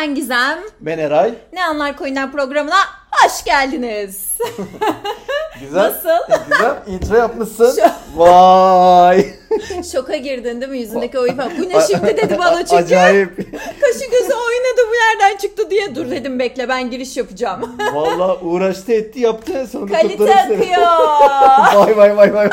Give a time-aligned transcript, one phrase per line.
[0.00, 0.58] Ben Gizem.
[0.80, 1.34] Ben Eray.
[1.52, 2.78] Ne Anlar Coin'den programına
[3.10, 4.38] hoş geldiniz.
[5.60, 5.82] Güzel.
[5.82, 6.34] Nasıl?
[6.50, 6.74] Güzel.
[6.86, 7.76] Intro yapmışsın.
[7.76, 9.26] Şu- Vay.
[9.92, 11.58] Şoka girdin değil mi yüzündeki o ifade?
[11.58, 12.84] Bu ne şimdi dedi bana çünkü.
[12.84, 13.36] Acayip.
[13.80, 15.94] Kaşı gözü oynadı bu nereden çıktı diye.
[15.94, 17.76] Dur dedim bekle ben giriş yapacağım.
[17.92, 19.66] Valla uğraştı etti yaptı.
[19.72, 20.82] Sonunda Kalite akıyor.
[21.74, 22.50] vay vay vay vay.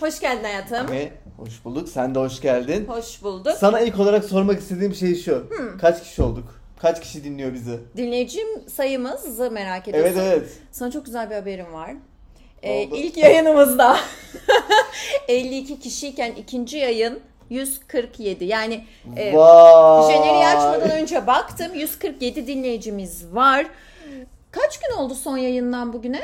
[0.00, 0.90] hoş geldin hayatım.
[0.90, 1.88] Ve hoş bulduk.
[1.88, 2.86] Sen de hoş geldin.
[2.88, 3.52] Hoş bulduk.
[3.58, 5.46] Sana ilk olarak sormak istediğim şey şu.
[5.80, 6.60] Kaç kişi olduk?
[6.82, 7.80] Kaç kişi dinliyor bizi?
[7.96, 10.12] Dinleyicim sayımızı merak ediyorsun.
[10.12, 10.48] Evet evet.
[10.72, 11.90] Sana çok güzel bir haberim var.
[12.62, 13.96] Ee, ilk yayınımızda
[15.28, 18.44] 52 kişiyken ikinci yayın 147.
[18.44, 18.84] Yani
[19.16, 19.30] e,
[20.10, 23.66] jeneriği açmadan önce baktım 147 dinleyicimiz var.
[24.50, 26.20] Kaç gün oldu son yayından bugüne?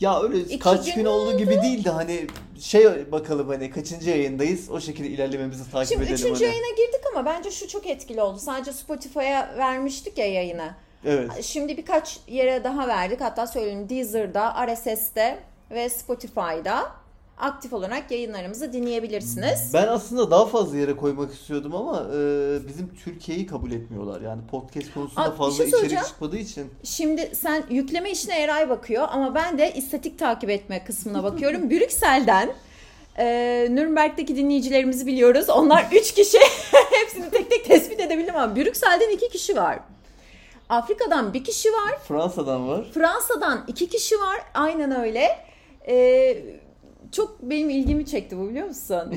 [0.00, 2.26] Ya öyle İki kaç gün gün olduğu gibi değil de hani
[2.60, 6.14] şey bakalım hani kaçıncı yayındayız o şekilde ilerlememizi takip Şimdi edelim.
[6.16, 6.54] üçüncü hani.
[6.54, 8.38] yayına girdik ama bence şu çok etkili oldu.
[8.38, 10.74] Sadece Spotify'a vermiştik ya yayını.
[11.04, 11.44] Evet.
[11.44, 13.20] Şimdi birkaç yere daha verdik.
[13.20, 15.38] Hatta söyleyeyim Deezer'da, RSS'te
[15.70, 16.92] ve Spotify'da
[17.38, 19.70] aktif olarak yayınlarımızı dinleyebilirsiniz.
[19.74, 22.18] Ben aslında daha fazla yere koymak istiyordum ama e,
[22.68, 24.20] bizim Türkiye'yi kabul etmiyorlar.
[24.20, 26.70] Yani podcast konusunda Aa, bir fazla şey içerik çıkmadığı için.
[26.84, 31.70] Şimdi sen yükleme işine Eray bakıyor ama ben de istatik takip etme kısmına bakıyorum.
[31.70, 32.52] Brüksel'den
[33.18, 35.50] e, Nürnberg'deki dinleyicilerimizi biliyoruz.
[35.50, 36.38] Onlar 3 kişi.
[36.90, 39.78] Hepsini tek tek tespit edebildim ama Brüksel'den 2 kişi var.
[40.68, 41.98] Afrika'dan bir kişi var.
[42.08, 42.84] Fransa'dan var.
[42.94, 44.40] Fransa'dan iki kişi var.
[44.54, 45.38] Aynen öyle.
[45.88, 46.36] Ee,
[47.12, 49.14] çok benim ilgimi çekti bu biliyor musun?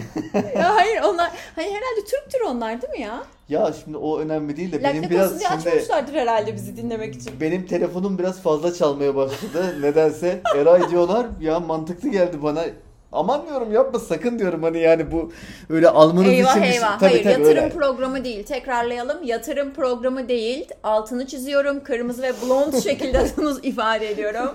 [0.56, 3.24] ya hayır onlar hani herhalde Türktür onlar değil mi ya?
[3.50, 7.34] Ya şimdi o önemli değil de benim biraz şimdi açmamışlardır herhalde bizi dinlemek için.
[7.42, 9.76] benim telefonum biraz fazla çalmaya başladı.
[9.82, 12.64] Nedense Eray diyorlar ya mantıklı geldi bana.
[13.12, 15.32] Aman diyorum yapma sakın diyorum hani yani bu
[15.70, 17.00] öyle almanız Eyvah için şey- eyvah.
[17.00, 17.70] Tabii, Hayır tabii, yatırım öyle.
[17.70, 18.44] programı değil.
[18.44, 19.24] Tekrarlayalım.
[19.24, 20.70] Yatırım programı değil.
[20.84, 21.84] Altını çiziyorum.
[21.84, 23.26] Kırmızı ve blond şekilde
[23.64, 24.50] ifade ediyorum.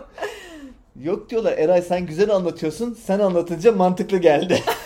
[1.00, 2.98] Yok diyorlar Eray sen güzel anlatıyorsun.
[3.06, 4.62] Sen anlatınca mantıklı geldi.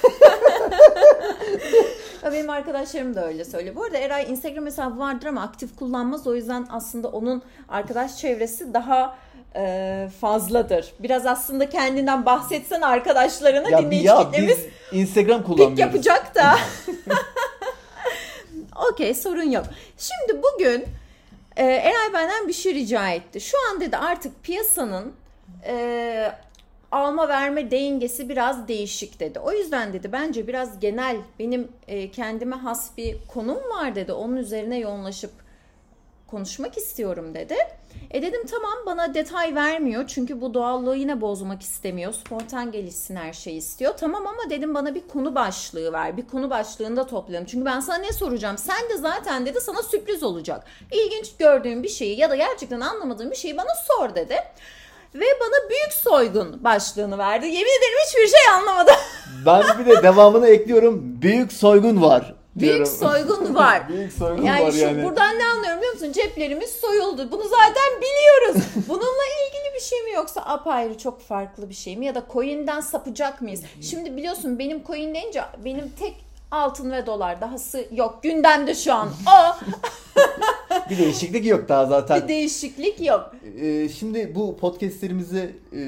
[2.33, 3.77] Benim arkadaşlarım da öyle söylüyor.
[3.77, 6.27] Bu arada Eray Instagram hesabı vardır ama aktif kullanmaz.
[6.27, 9.19] O yüzden aslında onun arkadaş çevresi daha
[9.57, 10.93] e, fazladır.
[11.01, 14.59] Biraz aslında kendinden bahsetsen arkadaşlarına ya dinleyici ya kitlemiz
[14.93, 15.79] biz Instagram kullanmıyoruz.
[15.79, 16.59] yapacak da.
[18.93, 19.65] Okey sorun yok.
[19.99, 20.85] Şimdi bugün
[21.57, 23.41] e, Eray benden bir şey rica etti.
[23.41, 25.13] Şu an dedi artık piyasanın
[25.67, 26.33] e,
[26.93, 29.39] alma verme dengesi biraz değişik dedi.
[29.39, 34.13] O yüzden dedi bence biraz genel benim e, kendime has bir konum var dedi.
[34.13, 35.31] Onun üzerine yoğunlaşıp
[36.27, 37.55] konuşmak istiyorum dedi.
[38.11, 42.13] E dedim tamam bana detay vermiyor çünkü bu doğallığı yine bozmak istemiyor.
[42.13, 43.95] Spontan gelişsin her şey istiyor.
[43.97, 46.17] Tamam ama dedim bana bir konu başlığı ver.
[46.17, 47.47] Bir konu başlığında toplayalım.
[47.47, 48.59] Çünkü ben sana ne soracağım?
[48.59, 50.65] Sen de zaten dedi sana sürpriz olacak.
[50.93, 54.37] İlginç gördüğün bir şeyi ya da gerçekten anlamadığın bir şeyi bana sor dedi.
[55.15, 57.47] Ve bana büyük soygun başlığını verdi.
[57.47, 58.95] Yemin ederim hiçbir şey anlamadım.
[59.47, 61.01] Ben bir de devamını ekliyorum.
[61.23, 62.35] Büyük soygun var.
[62.59, 62.77] diyorum.
[62.85, 63.89] Büyük soygun var.
[63.89, 65.05] Büyük soygun Yani var yani.
[65.05, 66.13] buradan ne anlıyorum biliyor musun?
[66.13, 67.33] Ceplerimiz soyuldu.
[67.33, 68.63] Bunu zaten biliyoruz.
[68.89, 72.07] Bununla ilgili bir şey mi yoksa apayrı çok farklı bir şey mi?
[72.07, 73.63] Ya da coin'den sapacak mıyız?
[73.83, 76.15] Şimdi biliyorsun benim coin deyince benim tek
[76.51, 78.19] altın ve dolar dahası yok.
[78.23, 79.09] Gündemde şu an.
[79.27, 79.57] O
[80.91, 82.23] Bir değişiklik yok daha zaten.
[82.23, 83.33] bir değişiklik yok.
[83.61, 85.79] Ee, şimdi bu podcastlerimizi e,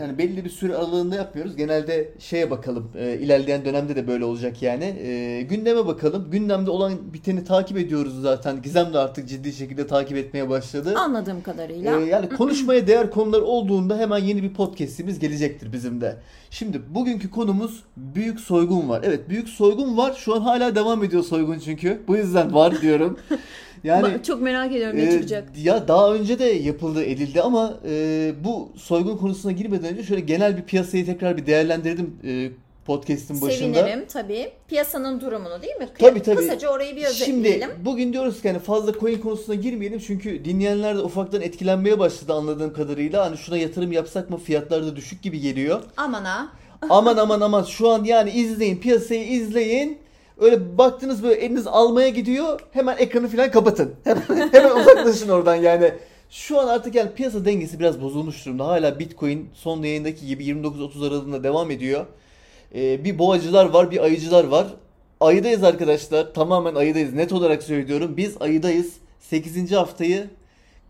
[0.00, 1.56] hani belli bir süre aralığında yapmıyoruz.
[1.56, 2.90] Genelde şeye bakalım.
[2.98, 4.84] e, ilerleyen dönemde de böyle olacak yani.
[4.84, 6.30] E, gündeme bakalım.
[6.30, 8.62] Gündemde olan biteni takip ediyoruz zaten.
[8.62, 10.94] Gizem de artık ciddi şekilde takip etmeye başladı.
[10.98, 12.00] Anladığım kadarıyla.
[12.00, 16.16] yani konuşmaya değer konular olduğunda hemen yeni bir podcast'imiz gelecektir bizim de.
[16.50, 19.02] Şimdi bugünkü konumuz büyük soygun var.
[19.04, 20.14] Evet büyük soygun var.
[20.18, 22.00] Şu an hala devam ediyor soygun çünkü.
[22.08, 23.18] Bu yüzden var diyorum.
[23.86, 25.48] Yani Ba- çok merak ediyorum ne e, çıkacak.
[25.62, 30.56] ya daha önce de yapıldı edildi ama e, bu soygun konusuna girmeden önce şöyle genel
[30.56, 32.50] bir piyasayı tekrar bir değerlendirdim e,
[32.86, 33.78] podcast'in başında.
[33.78, 34.50] Sevinirim tabii.
[34.68, 35.88] Piyasanın durumunu değil mi?
[35.98, 36.36] Tabii, tabii.
[36.36, 37.70] Kısaca orayı bir Şimdi özetleyelim.
[37.84, 42.72] bugün diyoruz ki hani fazla coin konusuna girmeyelim çünkü dinleyenler de ufaktan etkilenmeye başladı anladığım
[42.72, 43.26] kadarıyla.
[43.26, 45.82] Hani şuna yatırım yapsak mı fiyatlar da düşük gibi geliyor.
[45.96, 46.48] Aman ha.
[46.90, 49.98] aman aman aman şu an yani izleyin piyasayı izleyin.
[50.40, 53.94] Öyle baktınız böyle eliniz almaya gidiyor hemen ekranı falan kapatın.
[54.04, 55.92] Hemen, hemen uzaklaşın oradan yani.
[56.30, 58.66] Şu an artık yani piyasa dengesi biraz bozulmuş durumda.
[58.66, 62.06] Hala Bitcoin son yayındaki gibi 29-30 aralığında devam ediyor.
[62.74, 64.66] Ee, bir boğacılar var, bir ayıcılar var.
[65.20, 66.34] Ayıdayız arkadaşlar.
[66.34, 67.12] Tamamen ayıdayız.
[67.12, 68.16] Net olarak söylüyorum.
[68.16, 68.92] Biz ayıdayız.
[69.20, 69.72] 8.
[69.72, 70.26] haftayı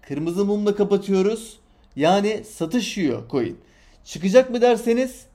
[0.03, 1.59] kırmızı mumla kapatıyoruz.
[1.97, 3.59] Yani satış yiyor coin.
[4.05, 5.27] Çıkacak mı derseniz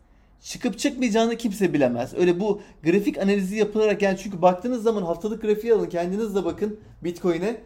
[0.41, 2.13] çıkıp çıkmayacağını kimse bilemez.
[2.13, 6.79] Öyle bu grafik analizi yapılarak yani çünkü baktığınız zaman haftalık grafiği alın kendiniz de bakın
[7.03, 7.61] Bitcoin'e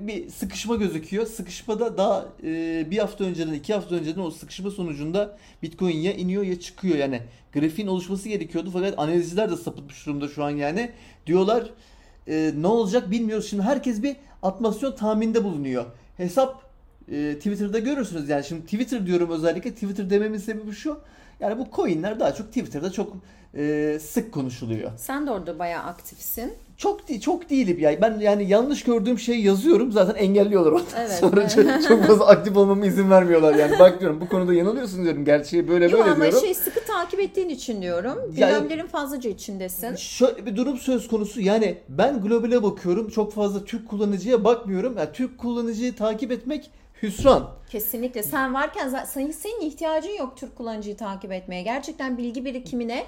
[0.00, 1.26] bir sıkışma gözüküyor.
[1.26, 6.42] Sıkışmada daha e, bir hafta önceden, iki hafta önceden o sıkışma sonucunda Bitcoin ya iniyor
[6.42, 6.96] ya çıkıyor.
[6.96, 7.20] Yani
[7.52, 10.90] grafiğin oluşması gerekiyordu fakat analizciler de sapıtmış durumda şu an yani.
[11.26, 11.70] Diyorlar
[12.28, 13.50] e, ne olacak bilmiyoruz.
[13.50, 15.84] Şimdi herkes bir atmasyon tahminde bulunuyor.
[16.16, 16.62] Hesap
[17.12, 18.28] e, Twitter'da görürsünüz.
[18.28, 19.74] Yani şimdi Twitter diyorum özellikle.
[19.74, 21.00] Twitter dememin sebebi şu.
[21.40, 23.12] Yani bu coinler daha çok Twitter'da çok
[23.56, 24.90] e, sık konuşuluyor.
[24.96, 26.52] Sen de orada bayağı aktifsin.
[26.76, 28.02] Çok değil, çok değilim ya.
[28.02, 29.92] Ben yani yanlış gördüğüm şeyi yazıyorum.
[29.92, 31.10] Zaten engelliyorlar ondan Evet.
[31.20, 33.78] sonra çok, çok fazla aktif olmama izin vermiyorlar yani.
[33.78, 35.24] Bak diyorum bu konuda yanılıyorsun diyorum.
[35.24, 36.40] Gerçeği böyle Yok böyle ama diyorum.
[36.40, 38.18] şey sıkı takip ettiğin için diyorum.
[38.30, 39.96] Gündemlerin fazlaca içindesin.
[39.96, 41.40] Şöyle bir durum söz konusu.
[41.40, 43.08] Yani ben globale bakıyorum.
[43.10, 44.94] Çok fazla Türk kullanıcıya bakmıyorum.
[44.98, 46.70] Yani Türk kullanıcıyı takip etmek
[47.06, 47.50] hüsran.
[47.70, 48.22] Kesinlikle.
[48.22, 51.62] Sen varken senin, senin ihtiyacın yok Türk kullanıcıyı takip etmeye.
[51.62, 53.04] Gerçekten bilgi birikimine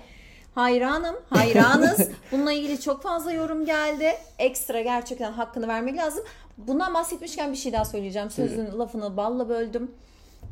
[0.54, 2.08] hayranım, hayranız.
[2.32, 4.12] Bununla ilgili çok fazla yorum geldi.
[4.38, 6.24] Ekstra gerçekten hakkını vermek lazım.
[6.58, 8.30] Bundan bahsetmişken bir şey daha söyleyeceğim.
[8.30, 9.90] Sözün lafını balla böldüm.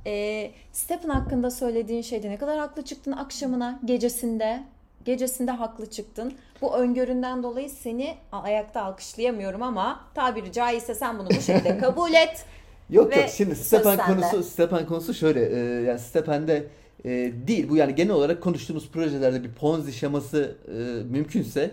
[0.06, 4.62] Ee, Stephen hakkında söylediğin şeyde ne kadar haklı çıktın akşamına, gecesinde.
[5.05, 6.32] Gecesinde haklı çıktın.
[6.61, 12.44] Bu öngöründen dolayı seni ayakta alkışlayamıyorum ama tabiri caizse sen bunu bu şekilde kabul et.
[12.90, 13.96] Yok Ve yok şimdi sende.
[13.96, 16.66] konusu Stepen konusu şöyle e, yani Stepen'de
[17.04, 20.72] e, değil bu yani genel olarak konuştuğumuz projelerde bir Ponzi şeması e,
[21.10, 21.70] mümkünse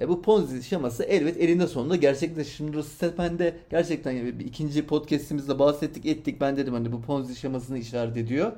[0.00, 2.82] e, bu Ponzi şeması elbet elinde sonunda gerçekleşir.
[2.82, 8.16] Stepen'de gerçekten yani bir ikinci podcast'imizde bahsettik ettik ben dedim hani bu Ponzi şemasını işaret
[8.16, 8.52] ediyor.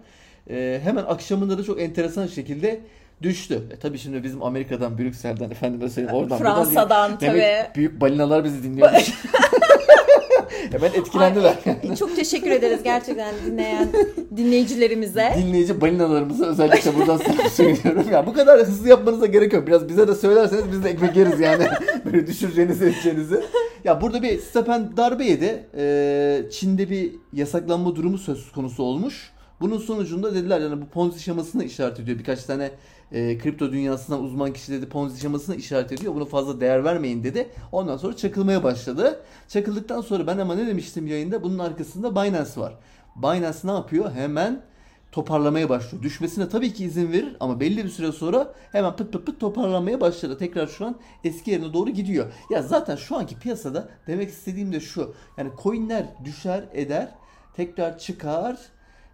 [0.51, 2.81] E, hemen akşamında da çok enteresan şekilde
[3.23, 3.63] düştü.
[3.71, 6.55] E, tabii şimdi bizim Amerika'dan, Brüksel'den efendim söyleyeyim oradan buradan.
[6.55, 7.75] Fransa'dan Demek tabii.
[7.77, 8.93] büyük balinalar bizi dinliyor.
[10.73, 11.55] Hemen etkilendiler.
[11.91, 13.89] Ay, çok teşekkür ederiz gerçekten dinleyen
[14.37, 15.35] dinleyicilerimize.
[15.39, 17.21] dinleyici balinalarımıza özellikle buradan
[17.53, 18.05] söylüyorum.
[18.13, 19.67] Ya bu kadar hızlı yapmanıza gerek yok.
[19.67, 21.65] Biraz bize de söylerseniz biz de ekmek yeriz yani.
[22.05, 23.41] Böyle düşüreceğinizi edeceğinizi.
[23.85, 25.65] Ya burada bir Stepen darbe yedi.
[25.77, 29.31] Ee, Çin'de bir yasaklanma durumu söz konusu olmuş.
[29.61, 32.19] Bunun sonucunda dediler yani bu Ponzi şemasını işaret ediyor.
[32.19, 32.71] Birkaç tane
[33.13, 36.15] e, kripto dünyasından uzman kişi dedi Ponzi şemasını işaret ediyor.
[36.15, 37.49] Bunu fazla değer vermeyin dedi.
[37.73, 39.23] Ondan sonra çakılmaya başladı.
[39.49, 41.43] Çakıldıktan sonra ben ama ne demiştim yayında?
[41.43, 42.75] Bunun arkasında Binance var.
[43.17, 44.13] Binance ne yapıyor?
[44.13, 44.63] Hemen
[45.13, 46.03] toparlamaya başlıyor.
[46.03, 50.01] Düşmesine tabii ki izin verir ama belli bir süre sonra hemen pıt pıt pıt toparlanmaya
[50.01, 50.39] başladı.
[50.39, 52.33] Tekrar şu an eski yerine doğru gidiyor.
[52.51, 55.15] Ya zaten şu anki piyasada demek istediğim de şu.
[55.39, 57.09] Yani coinler düşer eder,
[57.57, 58.59] tekrar çıkar.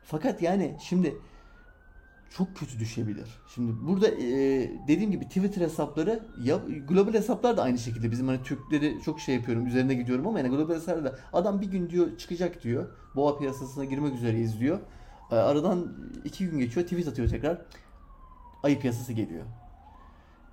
[0.06, 1.16] Fakat yani şimdi
[2.30, 3.28] çok kötü düşebilir.
[3.54, 8.42] Şimdi burada e, dediğim gibi Twitter hesapları ya global hesaplar da aynı şekilde bizim hani
[8.42, 12.62] Türkleri çok şey yapıyorum üzerine gidiyorum ama yani global hesaplarda adam bir gün diyor çıkacak
[12.62, 12.88] diyor.
[13.16, 14.78] Boğa piyasasına girmek üzereyiz diyor.
[15.30, 17.62] E, aradan iki gün geçiyor tweet atıyor tekrar.
[18.62, 19.44] Ayı piyasası geliyor.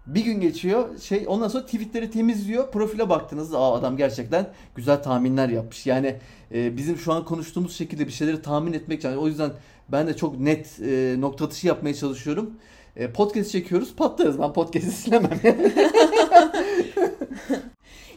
[0.08, 2.72] Bir gün geçiyor şey ondan sonra tweetleri temizliyor.
[2.72, 5.86] Profile baktığınızda Aa, adam gerçekten güzel tahminler yapmış.
[5.86, 6.16] Yani
[6.54, 9.52] e, bizim şu an konuştuğumuz şekilde bir şeyleri tahmin etmek yani o yüzden
[9.90, 12.54] ben de çok net e, nokta atışı yapmaya çalışıyorum.
[12.96, 14.40] E, podcast çekiyoruz patlarız.
[14.40, 15.40] Ben podcast izlemem.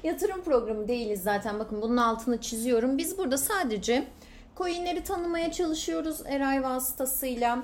[0.03, 1.59] Yatırım programı değiliz zaten.
[1.59, 2.99] Bakın bunun altını çiziyorum.
[2.99, 4.05] Biz burada sadece
[4.57, 7.63] coinleri tanımaya çalışıyoruz Eray vasıtasıyla.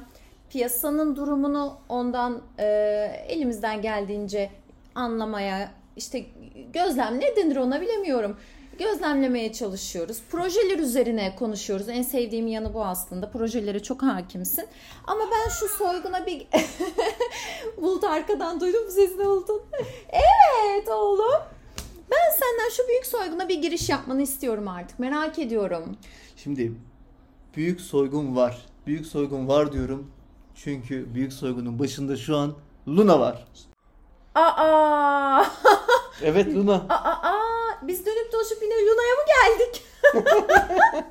[0.52, 2.64] Piyasanın durumunu ondan e,
[3.28, 4.50] elimizden geldiğince
[4.94, 6.26] anlamaya, işte
[6.72, 8.36] gözlem ne denir ona bilemiyorum.
[8.78, 10.22] Gözlemlemeye çalışıyoruz.
[10.30, 11.88] Projeler üzerine konuşuyoruz.
[11.88, 13.30] En sevdiğim yanı bu aslında.
[13.30, 14.64] Projelere çok hakimsin.
[15.04, 16.46] Ama ben şu soyguna bir...
[17.82, 19.62] Bulut arkadan duydum sesini buldun.
[20.12, 21.42] Evet oğlum.
[22.10, 24.98] Ben senden şu büyük soyguna bir giriş yapmanı istiyorum artık.
[24.98, 25.96] Merak ediyorum.
[26.36, 26.72] Şimdi
[27.56, 28.66] büyük soygun var.
[28.86, 30.10] Büyük soygun var diyorum.
[30.54, 32.54] Çünkü büyük soygunun başında şu an
[32.88, 33.46] Luna var.
[34.34, 35.44] Aa!
[36.22, 36.74] Evet Luna.
[36.74, 39.84] Aa, aa, biz dönüp dolaşıp yine Luna'ya mı geldik?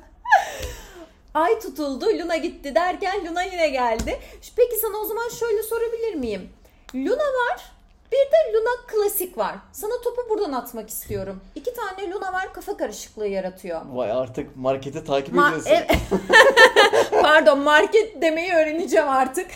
[1.34, 4.20] Ay tutuldu, Luna gitti derken Luna yine geldi.
[4.56, 6.48] Peki sana o zaman şöyle sorabilir miyim?
[6.94, 7.72] Luna var,
[8.12, 9.56] bir de Luna klasik var.
[9.72, 11.40] Sana topu buradan atmak istiyorum.
[11.54, 13.80] İki tane Luna var, kafa karışıklığı yaratıyor.
[13.92, 15.70] Vay artık markete takip Ma- ediyorsun.
[15.70, 15.88] ev-
[17.32, 19.46] Pardon, market demeyi öğreneceğim artık.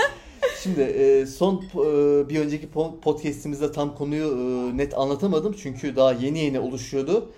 [0.62, 6.12] Şimdi e, son e, bir önceki po- podcast'imizde tam konuyu e, net anlatamadım çünkü daha
[6.12, 7.30] yeni yeni oluşuyordu.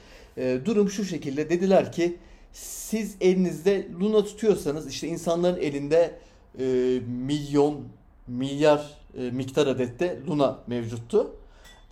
[0.65, 2.17] Durum şu şekilde dediler ki
[2.53, 6.15] siz elinizde Luna tutuyorsanız işte insanların elinde
[7.07, 7.81] milyon
[8.29, 11.37] milyar miktar adette Luna mevcuttu.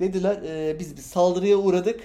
[0.01, 0.39] Dediler
[0.79, 2.01] biz bir saldırıya uğradık.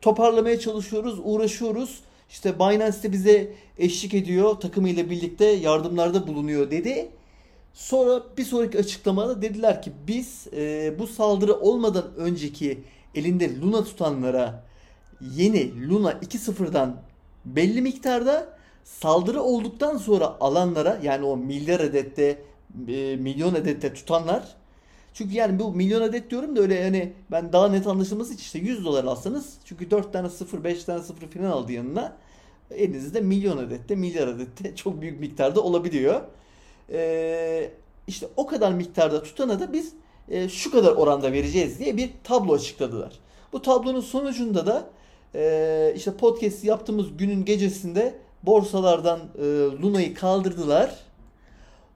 [0.00, 2.00] Toparlamaya çalışıyoruz, uğraşıyoruz.
[2.28, 7.08] İşte Binance de bize eşlik ediyor, takımıyla birlikte yardımlarda bulunuyor dedi.
[7.74, 14.64] Sonra bir sonraki açıklamada dediler ki biz e, bu saldırı olmadan önceki elinde Luna tutanlara
[15.20, 16.96] yeni Luna 2.0'dan
[17.44, 22.42] belli miktarda saldırı olduktan sonra alanlara yani o milyar adette
[22.88, 24.56] e, milyon adette tutanlar
[25.16, 28.58] çünkü yani bu milyon adet diyorum da öyle yani ben daha net anlaşılması için işte
[28.58, 32.16] 100 dolar alsanız çünkü 4 tane 0 5 tane 0 falan aldı yanına
[32.70, 36.20] elinizde milyon adette milyar adette çok büyük miktarda olabiliyor.
[36.90, 37.70] Ee,
[38.06, 39.92] işte o kadar miktarda tutana da biz
[40.28, 43.12] e, şu kadar oranda vereceğiz diye bir tablo açıkladılar.
[43.52, 44.90] Bu tablonun sonucunda da
[45.34, 49.42] e, işte podcast yaptığımız günün gecesinde borsalardan e,
[49.82, 51.05] Luna'yı kaldırdılar.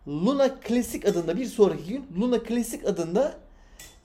[0.08, 3.34] Luna Classic adında bir sonraki gün Luna Classic adında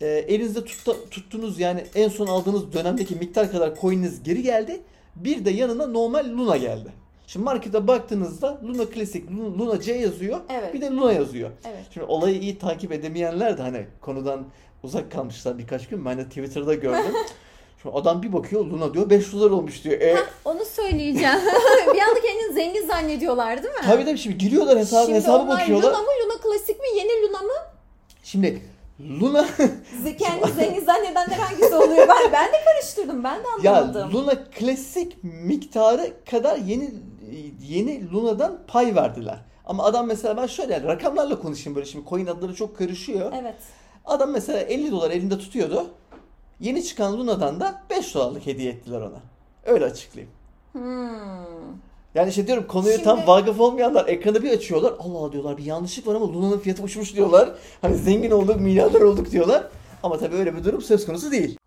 [0.02, 4.82] e, elinizde tutta, tuttuğunuz yani en son aldığınız dönemdeki miktar kadar coin'iniz geri geldi.
[5.16, 6.90] Bir de yanına normal Luna geldi.
[7.28, 10.40] Şimdi markete baktığınızda Luna Classic, Luna C yazıyor.
[10.50, 10.74] Evet.
[10.74, 11.52] Bir de Luna yazıyor.
[11.66, 11.86] Evet.
[11.94, 14.46] Şimdi olayı iyi takip edemeyenler de hani konudan
[14.84, 16.06] uzak kalmışlar birkaç gün.
[16.06, 17.14] Ben de Twitter'da gördüm.
[17.86, 20.02] Şimdi adam bir bakıyor Luna diyor 5 dolar olmuş diyor.
[20.02, 21.40] E, Onu söyleyeceğim.
[21.94, 23.82] bir anda kendini zengin zannediyorlar değil mi?
[23.86, 25.90] tabii de şimdi giriyorlar hesabı, Şimdi hesabı bakıyorlar.
[25.90, 27.54] Luna mı Luna klasik mi yeni Luna mı?
[28.24, 28.62] Şimdi
[29.22, 29.46] Luna
[30.20, 32.08] Kendi zengin zannedenler hangisi oluyor?
[32.08, 33.24] Ben, ben de karıştırdım.
[33.24, 34.14] Ben de ya anlamadım.
[34.14, 36.94] Luna klasik miktarı kadar yeni
[37.62, 39.40] yeni Luna'dan pay verdiler.
[39.66, 43.34] Ama adam mesela ben şöyle yani rakamlarla konuşayım böyle şimdi coin adları çok karışıyor.
[43.42, 43.56] Evet.
[44.06, 45.86] Adam mesela 50 dolar elinde tutuyordu.
[46.60, 49.20] Yeni çıkan Luna'dan da 5 dolarlık hediye ettiler ona.
[49.66, 50.34] Öyle açıklayayım.
[50.72, 51.76] Hmm.
[52.16, 54.94] Yani işte diyorum konuya Şimdi- tam vakıf olmayanlar ekranı bir açıyorlar.
[55.00, 57.50] Allah diyorlar bir yanlışlık var ama Luna'nın fiyatı uçmuş diyorlar.
[57.82, 59.68] Hani zengin olduk, milyarder olduk diyorlar.
[60.04, 61.58] Ama tabii öyle bir durum söz konusu değil.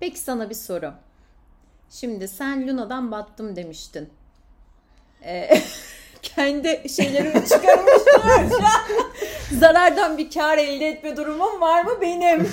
[0.00, 0.92] Peki sana bir soru.
[1.90, 4.08] Şimdi sen Luna'dan battım demiştin.
[5.24, 5.62] Ee,
[6.22, 8.82] kendi şeylerimi çıkarmışlar.
[9.60, 12.48] Zarardan bir kar elde etme durumum var mı benim?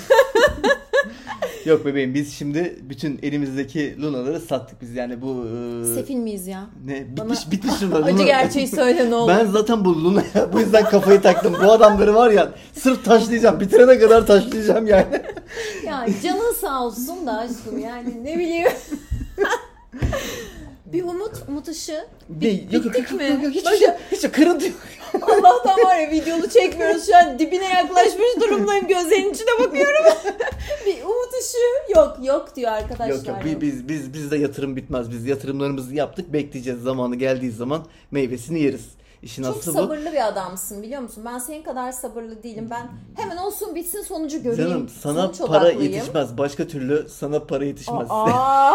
[1.66, 5.46] Yok bebeğim biz şimdi bütün elimizdeki Luna'ları sattık biz yani bu...
[5.82, 6.66] e, Sefil miyiz ya?
[6.84, 7.96] Ne bitmiş Bana- bitmiş Luna.
[8.04, 9.32] Acı gerçeği söyle ne olur.
[9.38, 11.56] Ben zaten bu Luna'ya bu yüzden kafayı taktım.
[11.64, 13.60] Bu adamları var ya sırf taşlayacağım.
[13.60, 15.22] Bitirene kadar taşlayacağım yani.
[15.86, 18.68] Ya canın sağ olsun da aşkım yani ne bileyim.
[20.92, 22.06] bir umut, umut ışığı.
[22.42, 23.24] Ne, bittik mi?
[23.24, 24.76] Yok, yok, hiç, şey, hiç kırıntı yok.
[25.22, 30.04] Allah'tan var ya videolu çekmiyoruz şu an dibine yaklaşmış durumdayım gözlerinin içine bakıyorum.
[30.86, 33.16] bir umut ışığı yok yok diyor arkadaşlar.
[33.16, 35.10] Yok yok biz, biz, biz, bizde yatırım bitmez.
[35.10, 36.32] Biz yatırımlarımızı yaptık.
[36.32, 36.82] Bekleyeceğiz.
[36.82, 38.88] Zamanı geldiği zaman meyvesini yeriz.
[39.26, 39.76] İşin Çok aslı bu.
[39.76, 41.22] sabırlı bir adamsın biliyor musun?
[41.26, 42.68] Ben senin kadar sabırlı değilim.
[42.70, 42.86] Ben
[43.22, 44.70] hemen olsun bitsin sonucu göreyim.
[44.70, 45.92] Canım sana Sonuç para odaklıyım.
[45.92, 46.38] yetişmez.
[46.38, 48.06] Başka türlü sana para yetişmez.
[48.10, 48.74] Aa,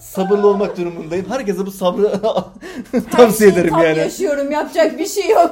[0.00, 1.26] Sabırlı olmak durumundayım.
[1.28, 2.12] Herkese bu sabrı
[3.16, 3.98] tavsiye ederim tam yani.
[3.98, 5.50] yaşıyorum yapacak bir şey yok.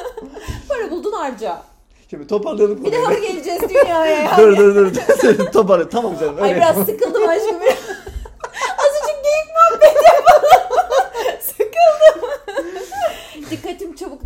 [0.68, 1.62] para buldun harca.
[2.10, 4.36] Şimdi toparlayalım Bir daha geleceğiz dünyaya yani.
[4.38, 4.94] dur dur dur.
[5.22, 5.52] dur.
[5.52, 5.88] Toparla.
[5.88, 6.34] Tamam canım.
[6.42, 7.56] Ay biraz sıkıldım aşkım.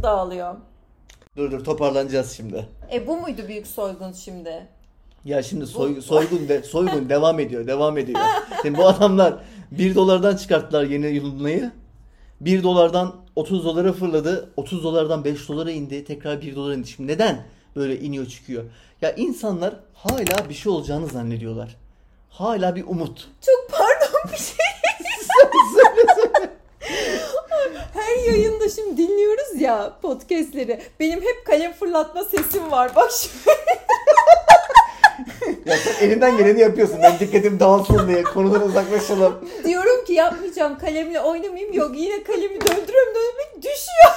[0.03, 0.55] Dağılıyor.
[1.37, 2.69] Dur dur toparlanacağız şimdi.
[2.93, 4.67] E bu muydu büyük soygun şimdi?
[5.25, 8.21] Ya şimdi soy, soygun de, soygun devam ediyor, devam ediyor.
[8.63, 9.35] Şimdi bu adamlar
[9.71, 11.73] 1 dolardan çıkarttılar yeni yılınayı.
[12.41, 14.51] 1 dolardan 30 dolara fırladı.
[14.57, 16.05] 30 dolardan 5 dolara indi.
[16.05, 16.89] Tekrar 1 dolara indi.
[16.89, 17.45] Şimdi neden
[17.77, 18.65] böyle iniyor çıkıyor?
[19.03, 21.77] Ya insanlar hala bir şey olacağını zannediyorlar.
[22.31, 23.29] Hala bir umut.
[23.47, 24.57] Çok pardon bir şey.
[28.12, 30.81] Her yayında şimdi dinliyoruz ya podcastleri.
[31.00, 32.97] Benim hep kalem fırlatma sesim var.
[32.97, 33.33] Bak şimdi.
[35.66, 36.99] Ya sen elinden geleni yapıyorsun.
[37.02, 39.49] Ben dikkatim dağılsın diye konudan uzaklaşalım.
[39.64, 41.73] Diyorum ki yapmayacağım kalemle oynamayayım.
[41.73, 44.12] Yok yine kalemi döndürüyorum döndürüyorum düşüyor.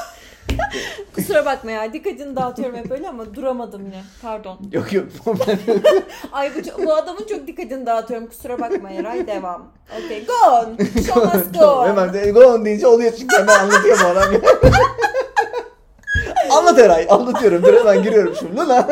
[1.16, 4.04] Kusura bakma ya dikkatini dağıtıyorum hep öyle ama duramadım yine.
[4.22, 4.58] Pardon.
[4.72, 5.06] Yok yok.
[5.26, 5.58] Ben,
[6.32, 8.28] Ay bu, bu adamın çok dikkatini dağıtıyorum.
[8.28, 9.72] Kusura bakma Eray devam.
[10.06, 10.78] Okay go on.
[11.04, 14.34] Show must go hemen de go on deyince oluyor çünkü hemen anlatıyor bu adam.
[16.52, 17.64] Anlat Eray, anlatıyorum.
[17.64, 18.88] Dur hemen giriyorum şimdi Luna.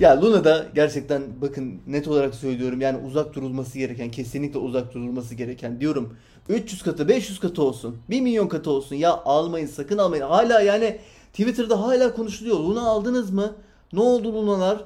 [0.00, 5.34] Ya Luna da gerçekten bakın net olarak söylüyorum yani uzak durulması gereken, kesinlikle uzak durulması
[5.34, 6.16] gereken diyorum.
[6.48, 10.22] 300 katı, 500 katı olsun, 1 milyon katı olsun ya almayın sakın almayın.
[10.24, 10.98] Hala yani
[11.32, 12.58] Twitter'da hala konuşuluyor.
[12.58, 13.52] Luna aldınız mı?
[13.92, 14.84] Ne oldu Luna'lar?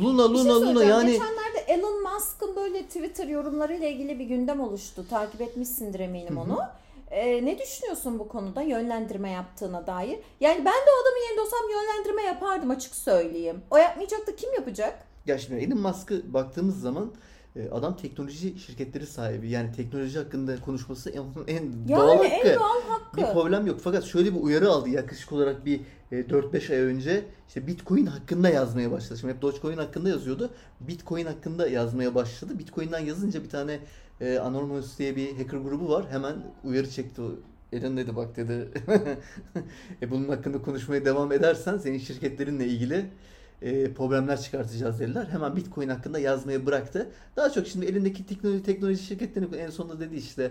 [0.00, 4.60] Luna, Bir şey Luna, Luna yani Geçenlerde Elon Musk'ın böyle Twitter yorumlarıyla ilgili bir gündem
[4.60, 5.04] oluştu.
[5.10, 6.58] Takip etmişsindir eminim onu.
[7.12, 10.18] Ee, ne düşünüyorsun bu konuda yönlendirme yaptığına dair?
[10.40, 13.62] Yani ben de o adamın yerinde olsam yönlendirme yapardım açık söyleyeyim.
[13.70, 14.98] O yapmayacak da kim yapacak?
[15.26, 17.12] Ya şimdi Elon Musk'ı baktığımız zaman
[17.56, 19.50] E, adam teknoloji şirketleri sahibi.
[19.50, 22.26] Yani teknoloji hakkında konuşması en, en Yani doğal hakkı.
[22.26, 23.16] en doğal hakkı.
[23.16, 23.80] Bir problem yok.
[23.84, 25.80] Fakat şöyle bir uyarı aldı yaklaşık olarak bir
[26.12, 27.24] e, 4-5 ay önce.
[27.48, 29.18] işte Bitcoin hakkında yazmaya başladı.
[29.20, 30.50] Şimdi hep Dogecoin hakkında yazıyordu.
[30.80, 32.58] Bitcoin hakkında yazmaya başladı.
[32.58, 33.78] Bitcoin'den yazınca bir tane
[34.22, 36.06] e, Anonymous diye bir hacker grubu var.
[36.10, 37.22] Hemen uyarı çekti.
[37.72, 38.68] Eren dedi bak dedi.
[40.02, 43.04] e, bunun hakkında konuşmaya devam edersen senin şirketlerinle ilgili
[43.62, 45.26] e, problemler çıkartacağız dediler.
[45.30, 47.10] Hemen Bitcoin hakkında yazmayı bıraktı.
[47.36, 50.50] Daha çok şimdi elindeki teknoloji, teknoloji şirketlerinin en sonunda dedi işte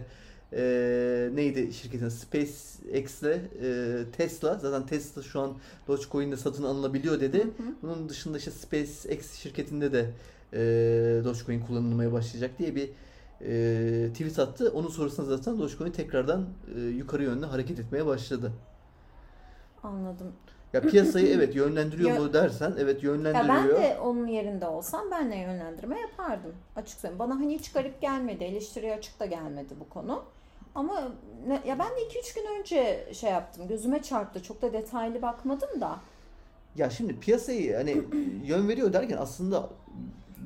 [0.54, 3.24] e, neydi şirketin SpaceX'le
[3.64, 5.54] e, Tesla zaten Tesla şu an
[5.88, 7.38] Dogecoin'de satın alınabiliyor dedi.
[7.38, 7.76] Hı hı.
[7.82, 10.10] Bunun dışında işte SpaceX şirketinde de
[10.54, 10.60] e,
[11.26, 12.90] Dogecoin kullanılmaya başlayacak diye bir
[13.48, 14.72] e, tweet attı.
[14.76, 16.46] Onun sonrasında zaten Dogecoin tekrardan
[16.76, 18.52] e, yukarı yönlü hareket etmeye başladı.
[19.84, 20.34] Anladım.
[20.74, 23.48] Ya piyasayı evet yönlendiriyor Ya- mu dersen evet Ya yönlendiriyor.
[23.56, 26.54] ben de onun yerinde olsam ben de yönlendirme yapardım.
[26.76, 27.20] Açık söyleyeyim.
[27.20, 28.44] Bana hani hiç garip gelmedi.
[28.44, 30.24] Eleştiriye açık da gelmedi bu konu.
[30.76, 31.12] Ama
[31.66, 33.68] ya ben de 2-3 gün önce şey yaptım.
[33.68, 34.44] Gözüme çarptı.
[34.44, 36.00] Çok da detaylı bakmadım da.
[36.76, 37.92] Ya şimdi piyasayı hani
[38.46, 39.70] yön veriyor derken aslında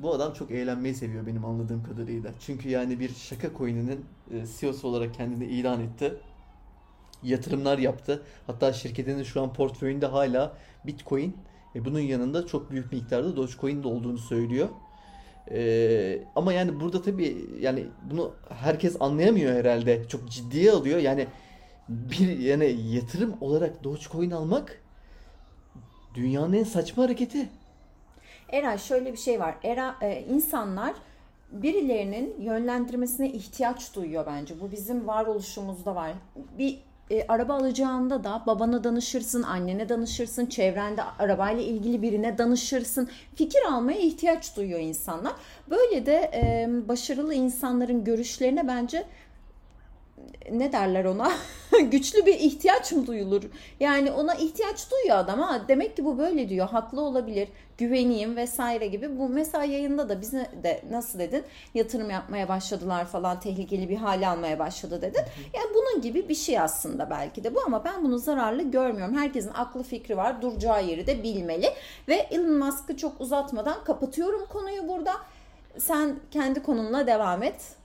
[0.02, 2.30] bu adam çok eğlenmeyi seviyor benim anladığım kadarıyla.
[2.40, 6.14] Çünkü yani bir şaka coin'inin e, CEO'su olarak kendini ilan etti.
[7.22, 8.22] Yatırımlar yaptı.
[8.46, 11.36] Hatta şirketinin şu an portföyünde hala Bitcoin
[11.74, 14.68] ve bunun yanında çok büyük miktarda Dogecoin de olduğunu söylüyor.
[15.50, 20.08] Ee, ama yani burada tabii yani bunu herkes anlayamıyor herhalde.
[20.08, 20.98] Çok ciddiye alıyor.
[20.98, 21.26] Yani
[21.88, 24.82] bir yani yatırım olarak Dogecoin almak
[26.14, 27.48] dünyanın en saçma hareketi.
[28.52, 29.54] Eray şöyle bir şey var.
[29.62, 30.94] Era, e, insanlar
[31.52, 34.60] birilerinin yönlendirmesine ihtiyaç duyuyor bence.
[34.60, 36.12] Bu bizim varoluşumuzda var.
[36.58, 36.78] Bir
[37.10, 43.08] e, araba alacağında da babana danışırsın, annene danışırsın, çevrende arabayla ilgili birine danışırsın.
[43.34, 45.32] Fikir almaya ihtiyaç duyuyor insanlar.
[45.70, 49.04] Böyle de e, başarılı insanların görüşlerine bence
[50.52, 51.32] ne derler ona?
[51.90, 53.42] Güçlü bir ihtiyaç mı duyulur?
[53.80, 55.62] Yani ona ihtiyaç duyuyor adam ha.
[55.68, 56.68] Demek ki bu böyle diyor.
[56.68, 57.48] Haklı olabilir.
[57.78, 59.18] Güveneyim vesaire gibi.
[59.18, 61.44] Bu mesela yayında da bize de nasıl dedin?
[61.74, 63.40] Yatırım yapmaya başladılar falan.
[63.40, 65.22] Tehlikeli bir hale almaya başladı dedin.
[65.54, 69.16] Yani bunun gibi bir şey aslında belki de bu ama ben bunu zararlı görmüyorum.
[69.16, 70.42] Herkesin aklı fikri var.
[70.42, 71.66] Duracağı yeri de bilmeli.
[72.08, 75.12] Ve Elon Musk'ı çok uzatmadan kapatıyorum konuyu burada.
[75.78, 77.76] Sen kendi konunla devam et.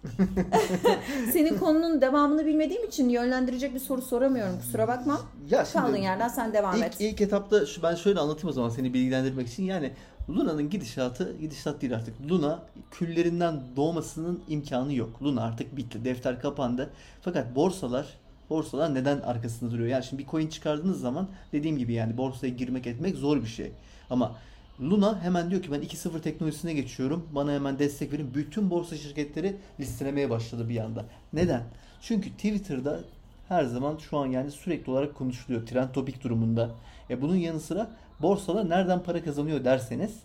[1.33, 4.57] Senin konunun devamını bilmediğim için yönlendirecek bir soru soramıyorum.
[4.59, 5.21] Kusura bakma.
[5.49, 6.95] Ya Kaldığın yerden sen devam et.
[6.99, 9.63] ilk, ilk etapta şu, ben şöyle anlatayım o zaman seni bilgilendirmek için.
[9.63, 9.91] Yani
[10.29, 12.15] Luna'nın gidişatı, gidişat değil artık.
[12.29, 12.59] Luna
[12.91, 15.23] küllerinden doğmasının imkanı yok.
[15.23, 16.05] Luna artık bitti.
[16.05, 16.89] Defter kapandı.
[17.21, 18.05] Fakat borsalar
[18.49, 19.89] borsalar neden arkasında duruyor?
[19.89, 23.71] Yani şimdi bir coin çıkardığınız zaman dediğim gibi yani borsaya girmek etmek zor bir şey.
[24.09, 24.35] Ama
[24.81, 27.27] Luna hemen diyor ki ben 2.0 teknolojisine geçiyorum.
[27.31, 28.33] Bana hemen destek verin.
[28.33, 31.05] Bütün borsa şirketleri listelemeye başladı bir anda.
[31.33, 31.63] Neden?
[32.01, 32.99] Çünkü Twitter'da
[33.47, 35.67] her zaman şu an yani sürekli olarak konuşuluyor.
[35.67, 36.69] Trend topik durumunda.
[37.09, 37.89] E bunun yanı sıra
[38.21, 40.19] borsalar nereden para kazanıyor derseniz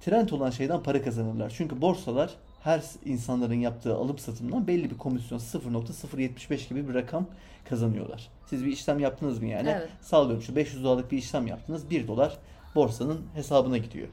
[0.00, 1.52] trend olan şeyden para kazanırlar.
[1.56, 2.30] Çünkü borsalar
[2.62, 7.26] her insanların yaptığı alım satımdan belli bir komisyon 0.075 gibi bir rakam
[7.68, 8.28] kazanıyorlar.
[8.46, 9.68] Siz bir işlem yaptınız mı yani?
[9.68, 9.88] Evet.
[10.00, 11.90] Sallıyorum şu 500 dolarlık bir işlem yaptınız.
[11.90, 12.38] 1 dolar
[12.74, 14.08] borsanın hesabına gidiyor.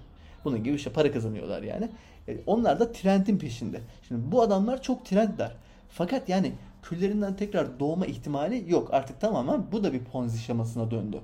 [0.46, 1.90] Bunun gibi işte para kazanıyorlar yani.
[2.28, 3.82] E, onlar da trendin peşinde.
[4.08, 5.52] Şimdi bu adamlar çok trendler.
[5.90, 6.52] Fakat yani
[6.84, 8.94] küllerinden tekrar doğma ihtimali yok.
[8.94, 11.20] Artık tamamen bu da bir ponzi şemasına döndü.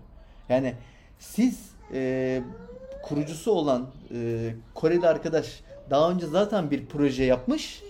[0.50, 0.74] Yani
[1.19, 2.41] siz e,
[3.04, 7.84] kurucusu olan e, Koreli arkadaş daha önce zaten bir proje yapmış.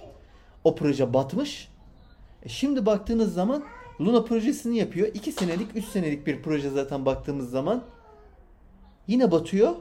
[0.63, 1.69] O proje batmış.
[2.43, 3.63] E şimdi baktığınız zaman
[4.01, 5.07] Luna projesini yapıyor.
[5.13, 7.83] 2 senelik, 3 senelik bir proje zaten baktığımız zaman.
[9.07, 9.75] Yine batıyor.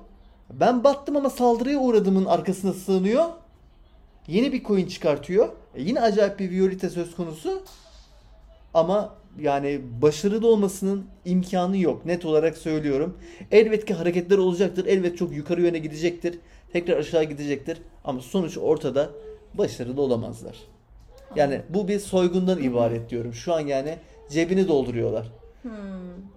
[0.51, 3.25] Ben battım ama saldırıya uğradımın arkasına sığınıyor.
[4.27, 5.49] Yeni bir coin çıkartıyor.
[5.75, 7.63] E yine acayip bir violite söz konusu.
[8.75, 12.07] Ama yani başarılı olmasının imkanı yok.
[12.07, 13.19] Net olarak söylüyorum.
[13.51, 14.87] Elbet ki hareketler olacaktır.
[14.87, 16.39] Elbet çok yukarı yöne gidecektir.
[16.73, 17.83] Tekrar aşağı gidecektir.
[18.05, 19.11] Ama sonuç ortada.
[19.55, 20.57] Başarılı olamazlar.
[21.37, 23.35] Yani bu bir soygundan ibaret diyorum.
[23.35, 23.97] Şu an yani
[24.31, 25.33] cebini dolduruyorlar.
[25.63, 25.71] Hmm.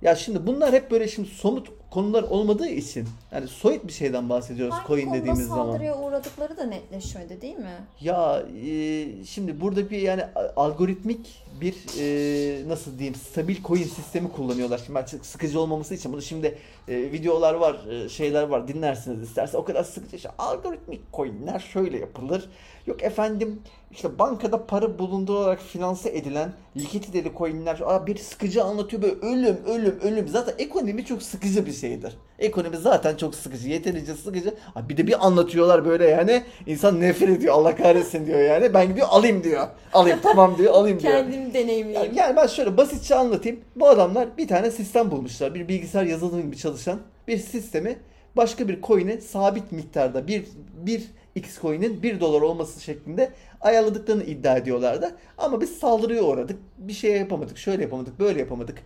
[0.01, 4.73] Ya şimdi bunlar hep böyle şimdi somut konular olmadığı için yani soyut bir şeyden bahsediyoruz
[4.75, 5.65] Hangi coin dediğimiz zaman.
[5.65, 7.77] saldırıya uğradıkları da netleşmedi değil mi?
[8.01, 10.23] Ya e, şimdi burada bir yani
[10.55, 14.81] algoritmik bir e, nasıl diyeyim stabil coin sistemi kullanıyorlar.
[14.85, 19.57] Şimdi çok sıkıcı olmaması için bunu şimdi e, videolar var, e, şeyler var dinlersiniz isterse.
[19.57, 22.49] O kadar sıkıcı işte algoritmik coinler şöyle yapılır.
[22.87, 29.15] Yok efendim işte bankada para bulundurularak finanse edilen likiditeli coinler Aa, bir sıkıcı anlatıyor böyle
[29.15, 30.27] ölüm ölüm ölüm.
[30.27, 32.17] Zaten ekonomi çok sıkıcı bir şeydir.
[32.39, 33.69] Ekonomi zaten çok sıkıcı.
[33.69, 34.53] Yeterince sıkıcı.
[34.73, 36.43] Ha, bir de bir anlatıyorlar böyle yani.
[36.65, 37.53] insan nefret ediyor.
[37.53, 38.73] Allah kahretsin diyor yani.
[38.73, 39.67] Ben gidiyor alayım diyor.
[39.93, 41.13] Alayım tamam diyor alayım diyor.
[41.13, 41.93] Kendim deneyimleyeyim.
[41.93, 43.59] Yani, yani ben şöyle basitçe anlatayım.
[43.75, 45.55] Bu adamlar bir tane sistem bulmuşlar.
[45.55, 47.97] Bir bilgisayar yazılımı gibi çalışan bir sistemi
[48.37, 51.03] başka bir coin'e sabit miktarda bir, bir
[51.35, 55.15] X coin'in 1 dolar olması şeklinde ayarladıklarını iddia ediyorlardı.
[55.37, 56.59] Ama biz saldırıya uğradık.
[56.77, 57.57] Bir şey yapamadık.
[57.57, 58.19] Şöyle yapamadık.
[58.19, 58.77] Böyle yapamadık.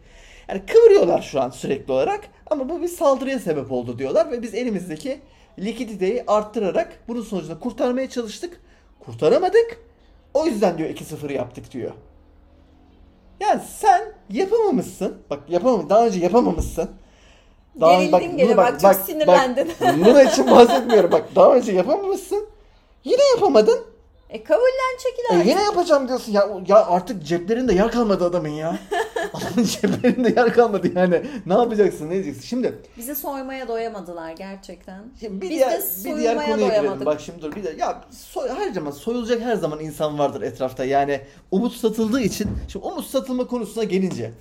[0.49, 2.21] Yani kıvırıyorlar şu an sürekli olarak.
[2.49, 4.31] Ama bu bir saldırıya sebep oldu diyorlar.
[4.31, 5.21] Ve biz elimizdeki
[5.59, 8.61] likiditeyi arttırarak bunun sonucunda kurtarmaya çalıştık.
[8.99, 9.77] Kurtaramadık.
[10.33, 11.91] O yüzden diyor 2-0 yaptık diyor.
[13.39, 15.17] Yani sen yapamamışsın.
[15.29, 16.89] Bak yapamam daha önce yapamamışsın.
[17.79, 19.71] Gerildin gene bak, bak, çok sinirlendin.
[19.81, 21.11] Bak, bunun için bahsetmiyorum.
[21.11, 22.47] Bak daha önce yapamamışsın.
[23.03, 23.79] Yine yapamadın.
[24.29, 25.47] E kabullen çekil artık.
[25.47, 26.31] E yine yapacağım diyorsun.
[26.31, 28.79] Ya, ya artık ceplerinde yer kalmadı adamın ya.
[29.33, 31.21] adamın ceplerinde yer kalmadı yani.
[31.45, 32.41] Ne yapacaksın ne diyeceksin?
[32.41, 32.79] Şimdi.
[32.97, 35.03] Bizi soymaya doyamadılar gerçekten.
[35.19, 36.83] Şimdi bir Biz diğer, de bir diğer konuya doyamadık.
[36.83, 37.05] girelim.
[37.05, 40.85] Bak şimdi dur bir de ya soy, her zaman soyulacak her zaman insan vardır etrafta.
[40.85, 42.49] Yani umut satıldığı için.
[42.67, 44.31] Şimdi umut satılma konusuna gelince.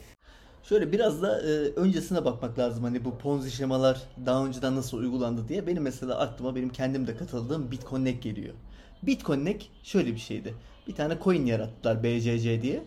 [0.63, 2.85] Şöyle biraz da e, öncesine bakmak lazım.
[2.85, 5.67] Hani bu ponzi şemalar daha önceden nasıl uygulandı diye.
[5.67, 8.55] Benim mesela aklıma benim kendim de katıldığım Bitconnect geliyor.
[9.03, 10.55] Bitconnect şöyle bir şeydi.
[10.89, 12.83] Bir tane coin yarattılar BCC diye.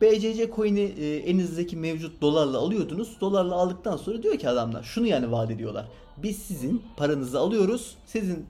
[0.00, 3.16] BCC coin'i e, elinizdeki mevcut dolarla alıyordunuz.
[3.20, 5.86] Dolarla aldıktan sonra diyor ki adamlar şunu yani vaat ediyorlar.
[6.16, 7.96] Biz sizin paranızı alıyoruz.
[8.06, 8.46] Sizin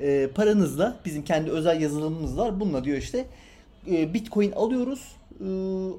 [0.00, 2.60] e, paranızla bizim kendi özel yazılımımız var.
[2.60, 3.26] Bununla diyor işte
[3.90, 5.00] e, Bitcoin alıyoruz.
[5.40, 5.46] E,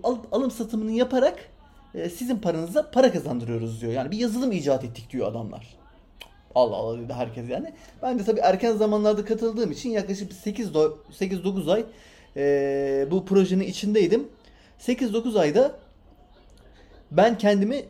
[0.03, 1.49] alıp alım satımını yaparak
[1.95, 3.91] e, sizin paranıza para kazandırıyoruz diyor.
[3.91, 5.67] Yani bir yazılım icat ettik diyor adamlar.
[6.55, 7.73] Allah Allah dedi herkes yani.
[8.01, 11.85] Ben de tabii erken zamanlarda katıldığım için yaklaşık 8-9 ay
[12.37, 14.27] e, bu projenin içindeydim.
[14.81, 15.75] 8-9 ayda
[17.11, 17.83] ben kendimi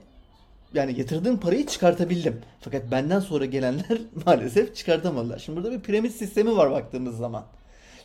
[0.73, 2.41] yani yatırdığım parayı çıkartabildim.
[2.61, 5.39] Fakat benden sonra gelenler maalesef çıkartamadılar.
[5.39, 7.45] Şimdi burada bir piramit sistemi var baktığımız zaman.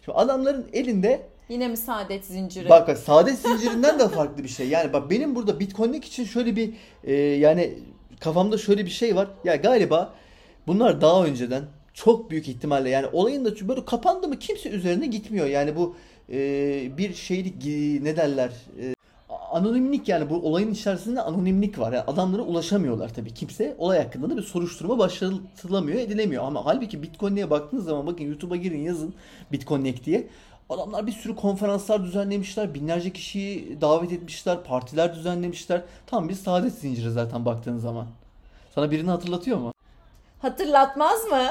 [0.05, 2.68] Şimdi adamların elinde Yine mi saadet zinciri?
[2.68, 4.68] Bak bak saadet zincirinden de farklı bir şey.
[4.68, 7.79] Yani bak benim burada Bitcoin'lik için şöyle bir e, yani
[8.20, 9.29] kafamda şöyle bir şey var.
[9.44, 10.14] Ya galiba
[10.66, 15.46] bunlar daha önceden çok büyük ihtimalle yani olayın da böyle kapandı mı kimse üzerine gitmiyor.
[15.46, 15.96] Yani bu
[16.98, 17.64] bir şeylik
[18.02, 18.94] ne derler e,
[19.50, 21.92] anonimlik yani bu olayın içerisinde anonimlik var.
[21.92, 23.74] Yani adamlara ulaşamıyorlar tabii kimse.
[23.78, 26.44] Olay hakkında da bir soruşturma başlatılamıyor, edilemiyor.
[26.44, 29.14] Ama halbuki Bitcoin'e baktığınız zaman bakın YouTube'a girin yazın
[29.52, 30.28] Bitcoin diye.
[30.70, 32.74] Adamlar bir sürü konferanslar düzenlemişler.
[32.74, 34.64] Binlerce kişiyi davet etmişler.
[34.64, 35.82] Partiler düzenlemişler.
[36.06, 38.06] Tam bir saadet zinciri zaten baktığın zaman.
[38.74, 39.72] Sana birini hatırlatıyor mu?
[40.38, 41.48] Hatırlatmaz mı?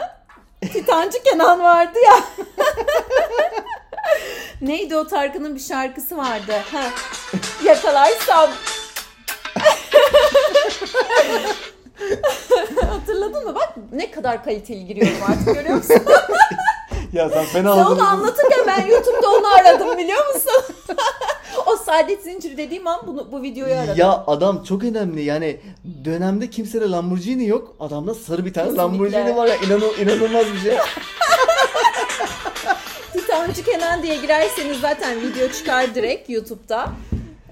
[0.61, 2.45] Titancı Kenan vardı ya.
[4.65, 6.54] Neydi o Tarkan'ın bir şarkısı vardı.
[6.71, 6.84] Ha.
[7.65, 8.49] Yakalarsam.
[12.89, 13.56] Hatırladın mı?
[13.56, 15.95] Bak ne kadar kaliteli giriyorum artık görüyor musun?
[17.13, 20.75] ya sen fena Sen onu anlatırken ben YouTube'da onu aradım biliyor musun?
[21.65, 23.95] o saadet zinciri dediğim an bunu, bu videoyu aradım.
[23.97, 25.60] Ya adam çok önemli yani
[26.06, 27.75] dönemde kimsede Lamborghini yok.
[27.80, 28.84] Adamda sarı bir tane Kesinlikle.
[28.84, 30.78] Lamborghini var ya inanıl, inanılmaz bir şey.
[33.36, 36.91] Titancı Kenan diye girerseniz zaten video çıkar direkt YouTube'da.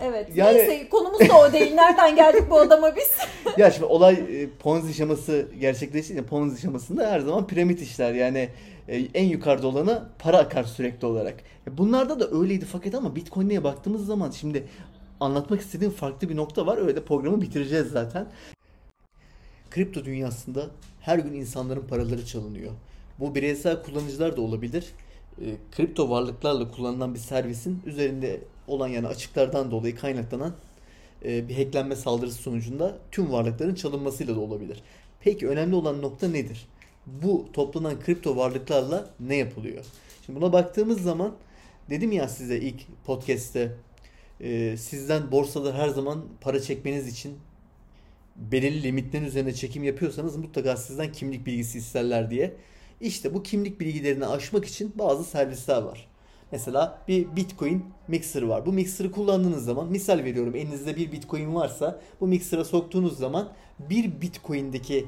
[0.02, 0.28] Evet.
[0.36, 0.58] Yani...
[0.58, 1.74] Neyse konumuz da o değil.
[1.74, 3.12] Nereden geldik bu adama biz?
[3.58, 6.26] ya şimdi olay e, Ponzi şaması gerçekleşti.
[6.26, 8.14] Ponzi şamasında her zaman piramit işler.
[8.14, 8.50] Yani
[8.88, 11.36] e, en yukarıda olana para akar sürekli olarak.
[11.68, 14.68] E, bunlarda da öyleydi fakat ama Bitcoin'e baktığımız zaman şimdi
[15.20, 16.78] anlatmak istediğim farklı bir nokta var.
[16.78, 18.28] Öyle de programı bitireceğiz zaten.
[19.72, 20.66] Kripto dünyasında
[21.02, 22.72] her gün insanların paraları çalınıyor.
[23.20, 24.86] Bu bireysel kullanıcılar da olabilir.
[25.42, 30.56] E, kripto varlıklarla kullanılan bir servisin üzerinde olan yani açıklardan dolayı kaynaklanan
[31.26, 34.84] e, bir hacklenme saldırısı sonucunda tüm varlıkların çalınmasıyla da olabilir.
[35.20, 36.68] Peki önemli olan nokta nedir?
[37.06, 39.86] Bu toplanan kripto varlıklarla ne yapılıyor?
[40.26, 41.36] Şimdi buna baktığımız zaman
[41.90, 43.72] dedim ya size ilk podcast'te
[44.42, 47.38] e, sizden borsada her zaman para çekmeniz için
[48.36, 52.54] belirli limitlerin üzerine çekim yapıyorsanız mutlaka sizden kimlik bilgisi isterler diye.
[53.02, 56.08] İşte bu kimlik bilgilerini aşmak için bazı servisler var.
[56.52, 58.66] Mesela bir Bitcoin mixer var.
[58.66, 64.22] Bu mixer'ı kullandığınız zaman misal veriyorum elinizde bir Bitcoin varsa bu mixer'a soktuğunuz zaman bir
[64.22, 65.06] Bitcoin'deki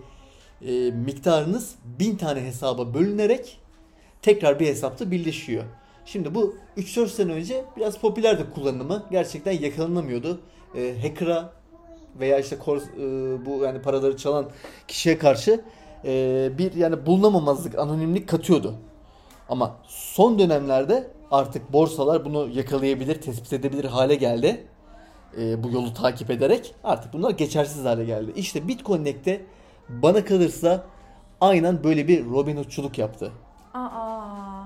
[0.62, 3.60] e, miktarınız bin tane hesaba bölünerek
[4.22, 5.64] tekrar bir hesapta birleşiyor.
[6.06, 9.04] Şimdi bu 3-4 sene önce biraz popülerdi kullanımı.
[9.12, 10.40] Gerçekten yakalanamıyordu.
[10.76, 11.54] E, hacker'a
[12.20, 14.50] veya işte kor, e, bu yani paraları çalan
[14.88, 15.62] kişiye karşı
[16.06, 18.76] e, bir yani bulunamamazlık, anonimlik katıyordu.
[19.50, 24.64] Ama son dönemlerde artık borsalar bunu yakalayabilir, tespit edebilir hale geldi.
[25.42, 28.32] E, bu yolu takip ederek artık bunlar geçersiz hale geldi.
[28.36, 29.42] İşte Bitcoin'de
[29.90, 30.84] bana kalırsa
[31.42, 33.32] aynen böyle bir Robin Hood'çuluk yaptı.
[33.74, 34.66] Aa.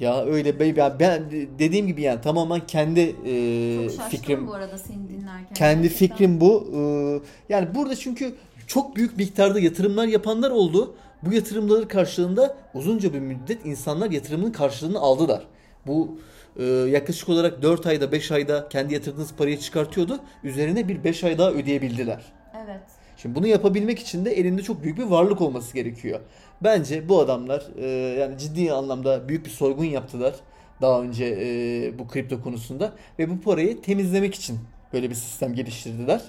[0.00, 4.78] Ya öyle ben, ben- ben dediğim gibi yani tamamen kendi e, Çok fikrim bu arada
[4.78, 5.54] seni dinlerken.
[5.54, 6.08] kendi gerçekten.
[6.08, 6.66] fikrim bu.
[6.76, 8.34] Ee, yani burada çünkü
[8.66, 10.94] çok büyük miktarda yatırımlar yapanlar oldu.
[11.22, 15.46] Bu yatırımları karşılığında uzunca bir müddet insanlar yatırımının karşılığını aldılar.
[15.86, 16.18] Bu
[16.56, 20.20] e, yaklaşık olarak 4 ayda 5 ayda kendi yatırdığınız parayı çıkartıyordu.
[20.44, 22.32] Üzerine bir 5 ay daha ödeyebildiler.
[22.64, 22.80] Evet.
[23.16, 26.20] Şimdi bunu yapabilmek için de elinde çok büyük bir varlık olması gerekiyor.
[26.62, 27.86] Bence bu adamlar e,
[28.20, 30.34] yani ciddi anlamda büyük bir soygun yaptılar
[30.80, 34.58] daha önce e, bu kripto konusunda ve bu parayı temizlemek için
[34.92, 36.20] böyle bir sistem geliştirdiler.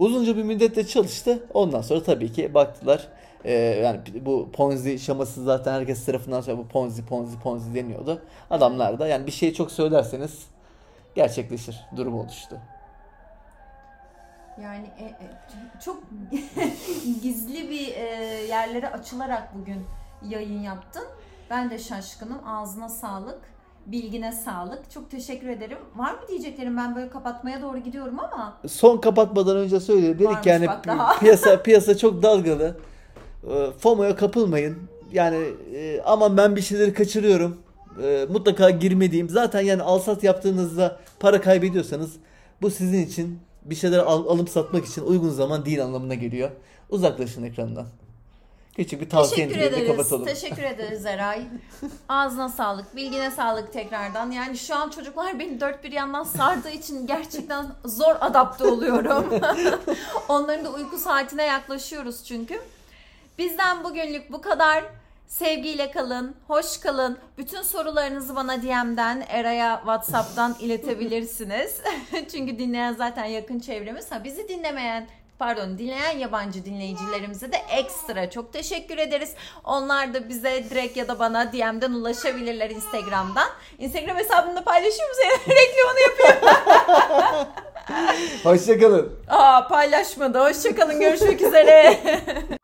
[0.00, 1.42] Uzunca bir müddet çalıştı.
[1.54, 3.08] Ondan sonra tabii ki baktılar
[3.44, 8.22] e, yani bu Ponzi şaması zaten herkes tarafından sonra bu Ponzi Ponzi Ponzi deniyordu.
[8.50, 10.46] Adamlar da yani bir şeyi çok söylerseniz
[11.14, 12.60] gerçekleşir durumu oluştu.
[14.62, 15.14] Yani e, e,
[15.84, 16.02] çok
[17.22, 18.04] gizli bir e,
[18.48, 19.86] yerlere açılarak bugün
[20.28, 21.04] yayın yaptın.
[21.50, 22.48] Ben de şaşkınım.
[22.48, 23.59] Ağzına sağlık.
[23.92, 24.90] Bilgine sağlık.
[24.90, 25.78] Çok teşekkür ederim.
[25.96, 26.76] Var mı diyeceklerim?
[26.76, 30.18] Ben böyle kapatmaya doğru gidiyorum ama son kapatmadan önce söyleyeyim.
[30.18, 30.68] Dedik Varmış yani
[31.20, 32.76] piyasa piyasa çok dalgalı.
[33.50, 34.76] Ee, FOMO'ya kapılmayın.
[35.12, 37.56] Yani e, aman ben bir şeyleri kaçırıyorum.
[38.02, 39.28] E, mutlaka girmediğim.
[39.28, 42.16] Zaten yani al sat yaptığınızda para kaybediyorsanız
[42.62, 46.50] bu sizin için bir şeyler al, alıp satmak için uygun zaman değil anlamına geliyor.
[46.90, 47.86] Uzaklaşın ekrandan.
[48.76, 49.88] Küçük bir tavsiye teşekkür ederiz.
[49.88, 50.24] kapatalım.
[50.26, 51.42] Teşekkür ederiz Eray.
[52.08, 54.30] Ağzına sağlık, bilgine sağlık tekrardan.
[54.30, 59.24] Yani şu an çocuklar beni dört bir yandan sardığı için gerçekten zor adapte oluyorum.
[60.28, 62.60] Onların da uyku saatine yaklaşıyoruz çünkü.
[63.38, 64.84] Bizden bugünlük bu kadar.
[65.26, 67.18] Sevgiyle kalın, hoş kalın.
[67.38, 71.80] Bütün sorularınızı bana DM'den, Eray'a WhatsApp'tan iletebilirsiniz.
[72.32, 74.12] Çünkü dinleyen zaten yakın çevremiz.
[74.12, 75.08] Ha bizi dinlemeyen,
[75.40, 79.34] pardon dinleyen yabancı dinleyicilerimize de ekstra çok teşekkür ederiz.
[79.64, 83.48] Onlar da bize direkt ya da bana DM'den ulaşabilirler Instagram'dan.
[83.78, 86.48] Instagram hesabımda paylaşıyorum senin reklamını yapıyorum.
[88.42, 89.12] Hoşçakalın.
[89.28, 90.38] Aa paylaşmadı.
[90.38, 91.00] Hoşçakalın.
[91.00, 92.00] Görüşmek üzere.